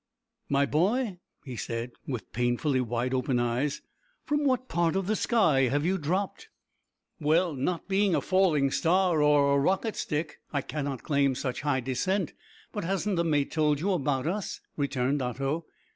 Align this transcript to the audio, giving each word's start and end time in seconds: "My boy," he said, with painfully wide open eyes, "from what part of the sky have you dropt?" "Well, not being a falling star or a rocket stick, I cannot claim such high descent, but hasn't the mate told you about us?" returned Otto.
"My 0.49 0.65
boy," 0.65 1.19
he 1.45 1.55
said, 1.55 1.91
with 2.07 2.31
painfully 2.33 2.81
wide 2.81 3.13
open 3.13 3.37
eyes, 3.37 3.83
"from 4.25 4.45
what 4.45 4.67
part 4.67 4.95
of 4.95 5.05
the 5.05 5.15
sky 5.15 5.67
have 5.69 5.85
you 5.85 5.99
dropt?" 5.99 6.49
"Well, 7.19 7.53
not 7.53 7.87
being 7.87 8.15
a 8.15 8.19
falling 8.21 8.71
star 8.71 9.21
or 9.21 9.53
a 9.53 9.59
rocket 9.59 9.95
stick, 9.95 10.39
I 10.51 10.61
cannot 10.63 11.03
claim 11.03 11.35
such 11.35 11.61
high 11.61 11.81
descent, 11.81 12.33
but 12.71 12.83
hasn't 12.83 13.15
the 13.17 13.23
mate 13.23 13.51
told 13.51 13.79
you 13.79 13.93
about 13.93 14.25
us?" 14.25 14.59
returned 14.75 15.21
Otto. 15.21 15.67